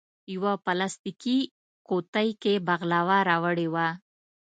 [0.33, 1.37] یوه پلاستیکي
[1.87, 3.87] قوتۍ کې بغلاوه راوړې وه.